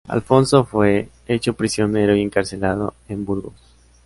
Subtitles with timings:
[0.07, 3.53] Alfonso fue hecho prisionero y encarcelado en Burgos.